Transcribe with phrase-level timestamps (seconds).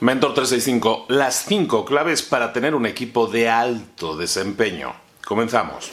[0.00, 4.94] Mentor 365, las 5 claves para tener un equipo de alto desempeño.
[5.26, 5.90] Comenzamos.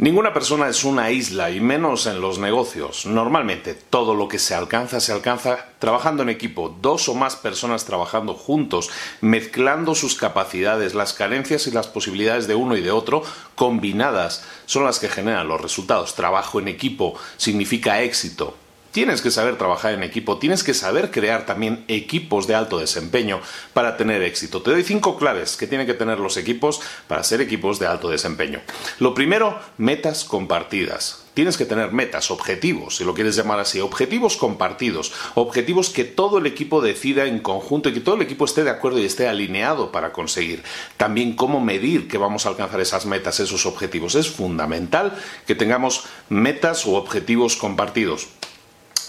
[0.00, 3.04] Ninguna persona es una isla y menos en los negocios.
[3.04, 7.84] Normalmente todo lo que se alcanza se alcanza trabajando en equipo, dos o más personas
[7.84, 8.88] trabajando juntos,
[9.20, 13.22] mezclando sus capacidades, las carencias y las posibilidades de uno y de otro
[13.56, 16.14] combinadas son las que generan los resultados.
[16.14, 18.56] Trabajo en equipo significa éxito,
[18.92, 23.40] Tienes que saber trabajar en equipo, tienes que saber crear también equipos de alto desempeño
[23.72, 24.62] para tener éxito.
[24.62, 28.10] Te doy cinco claves que tienen que tener los equipos para ser equipos de alto
[28.10, 28.60] desempeño.
[28.98, 31.24] Lo primero, metas compartidas.
[31.34, 36.38] Tienes que tener metas, objetivos, si lo quieres llamar así, objetivos compartidos, objetivos que todo
[36.38, 39.28] el equipo decida en conjunto y que todo el equipo esté de acuerdo y esté
[39.28, 40.64] alineado para conseguir.
[40.96, 44.16] También cómo medir que vamos a alcanzar esas metas, esos objetivos.
[44.16, 48.26] Es fundamental que tengamos metas o objetivos compartidos.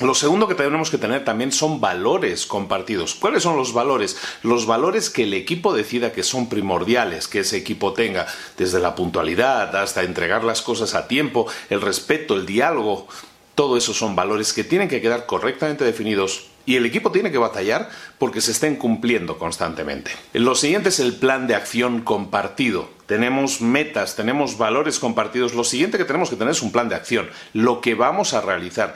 [0.01, 3.13] Lo segundo que tenemos que tener también son valores compartidos.
[3.13, 4.17] ¿Cuáles son los valores?
[4.41, 8.25] Los valores que el equipo decida que son primordiales, que ese equipo tenga,
[8.57, 13.07] desde la puntualidad hasta entregar las cosas a tiempo, el respeto, el diálogo.
[13.53, 17.37] Todo eso son valores que tienen que quedar correctamente definidos y el equipo tiene que
[17.37, 20.11] batallar porque se estén cumpliendo constantemente.
[20.33, 22.89] Lo siguiente es el plan de acción compartido.
[23.05, 25.53] Tenemos metas, tenemos valores compartidos.
[25.53, 28.41] Lo siguiente que tenemos que tener es un plan de acción, lo que vamos a
[28.41, 28.95] realizar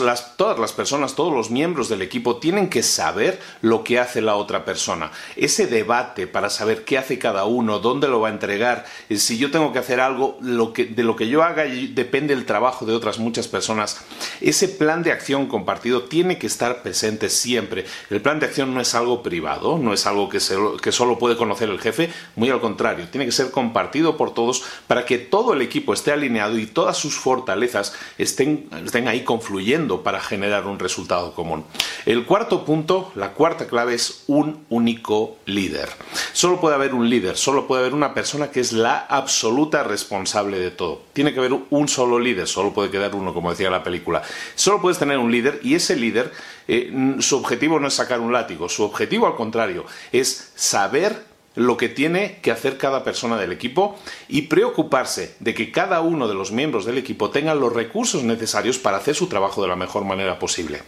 [0.00, 4.20] las, todas las personas, todos los miembros del equipo tienen que saber lo que hace
[4.20, 5.10] la otra persona.
[5.36, 9.38] Ese debate para saber qué hace cada uno, dónde lo va a entregar, eh, si
[9.38, 13.18] yo tengo que hacer algo, de lo que yo haga depende el trabajo de otras
[13.18, 14.00] muchas personas.
[14.40, 17.86] Ese plan de acción compartido tiene que estar presente siempre.
[18.10, 20.38] El plan de acción no es algo privado, no es algo que,
[20.82, 24.62] que solo puede conocer el jefe, muy al contrario, tiene que ser compartido por todos
[24.86, 29.53] para que todo el equipo esté alineado y todas sus fortalezas estén, estén ahí confluidas
[30.02, 31.64] para generar un resultado común.
[32.06, 35.88] El cuarto punto, la cuarta clave es un único líder.
[36.32, 40.58] Solo puede haber un líder, solo puede haber una persona que es la absoluta responsable
[40.58, 41.02] de todo.
[41.12, 44.22] Tiene que haber un solo líder, solo puede quedar uno, como decía la película.
[44.54, 46.32] Solo puedes tener un líder y ese líder,
[46.68, 51.76] eh, su objetivo no es sacar un látigo, su objetivo al contrario es saber lo
[51.76, 53.98] que tiene que hacer cada persona del equipo
[54.28, 58.78] y preocuparse de que cada uno de los miembros del equipo tenga los recursos necesarios
[58.78, 60.82] para hacer su trabajo de la mejor manera posible.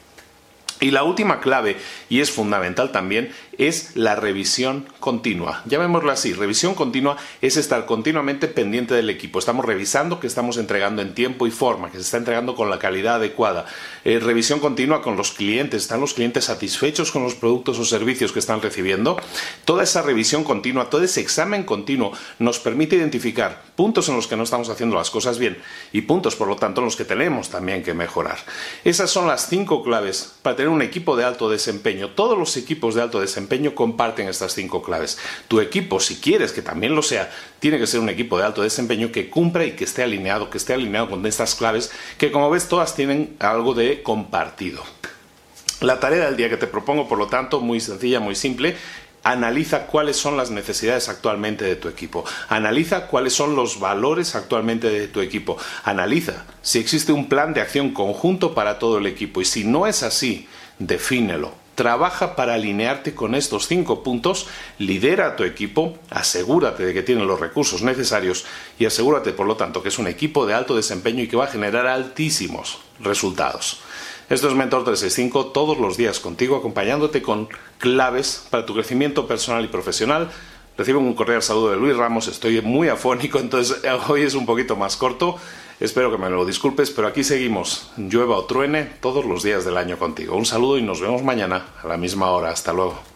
[0.78, 1.76] Y la última clave,
[2.10, 5.62] y es fundamental también, es la revisión continua.
[5.66, 9.38] Llamémoslo así, revisión continua es estar continuamente pendiente del equipo.
[9.38, 12.78] Estamos revisando que estamos entregando en tiempo y forma, que se está entregando con la
[12.78, 13.66] calidad adecuada.
[14.04, 18.32] Eh, revisión continua con los clientes, ¿están los clientes satisfechos con los productos o servicios
[18.32, 19.16] que están recibiendo?
[19.64, 24.36] Toda esa revisión continua, todo ese examen continuo nos permite identificar puntos en los que
[24.36, 25.58] no estamos haciendo las cosas bien
[25.92, 28.38] y puntos, por lo tanto, en los que tenemos también que mejorar.
[28.84, 32.10] Esas son las cinco claves para tener un equipo de alto desempeño.
[32.10, 35.18] Todos los equipos de alto desempeño comparten estas cinco claves.
[35.48, 38.62] Tu equipo, si quieres que también lo sea, tiene que ser un equipo de alto
[38.62, 42.50] desempeño que cumpla y que esté alineado, que esté alineado con estas claves, que como
[42.50, 44.82] ves todas tienen algo de compartido.
[45.80, 48.76] La tarea del día que te propongo, por lo tanto, muy sencilla, muy simple,
[49.26, 52.24] Analiza cuáles son las necesidades actualmente de tu equipo.
[52.48, 55.58] Analiza cuáles son los valores actualmente de tu equipo.
[55.82, 59.40] Analiza si existe un plan de acción conjunto para todo el equipo.
[59.40, 60.46] Y si no es así,
[60.78, 61.65] defínelo.
[61.76, 64.46] Trabaja para alinearte con estos cinco puntos,
[64.78, 68.46] lidera a tu equipo, asegúrate de que tiene los recursos necesarios
[68.78, 71.44] y asegúrate, por lo tanto, que es un equipo de alto desempeño y que va
[71.44, 73.80] a generar altísimos resultados.
[74.30, 77.48] Esto es Mentor 365 todos los días contigo, acompañándote con
[77.78, 80.30] claves para tu crecimiento personal y profesional.
[80.76, 84.76] Recibo un cordial saludo de Luis Ramos, estoy muy afónico, entonces hoy es un poquito
[84.76, 85.36] más corto.
[85.80, 89.76] Espero que me lo disculpes, pero aquí seguimos, llueva o truene, todos los días del
[89.76, 90.36] año contigo.
[90.36, 92.50] Un saludo y nos vemos mañana a la misma hora.
[92.50, 93.15] Hasta luego.